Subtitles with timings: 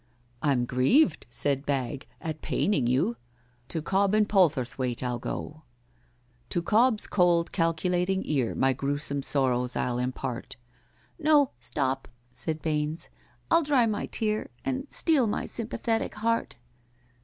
[0.41, 3.17] "I'm grieved," said BAGG, "at paining you—
[3.67, 5.61] To COBB and POLTHERTHWAITE I'll go—
[6.49, 10.55] "To COBB'S cold, calculating ear, My gruesome sorrows I'll impart"—
[11.19, 13.11] "No; stop," said BAINES,
[13.51, 16.55] "I'll dry my tear, And steel my sympathetic heart."